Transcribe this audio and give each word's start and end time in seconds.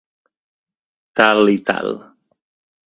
Tal 1.21 1.53
i 1.57 1.63
tal. 1.71 1.95